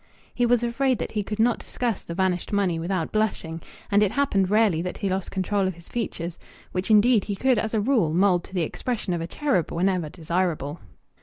He 0.33 0.47
was 0.47 0.63
afraid 0.63 0.97
that 0.97 1.11
he 1.11 1.21
could 1.21 1.37
not 1.37 1.59
discuss 1.59 2.01
the 2.01 2.15
vanished 2.15 2.51
money 2.51 2.79
without 2.79 3.11
blushing, 3.11 3.61
and 3.91 4.01
it 4.01 4.09
happened 4.09 4.49
rarely 4.49 4.81
that 4.81 4.97
he 4.97 5.09
lost 5.11 5.29
control 5.29 5.67
of 5.67 5.75
his 5.75 5.89
features, 5.89 6.39
which 6.71 6.89
indeed 6.89 7.25
he 7.25 7.35
could 7.35 7.59
as 7.59 7.75
a 7.75 7.79
rule 7.81 8.11
mould 8.11 8.43
to 8.45 8.53
the 8.55 8.63
expression 8.63 9.13
of 9.13 9.21
a 9.21 9.27
cherub 9.27 9.71
whenever 9.71 10.09
desirable. 10.09 10.79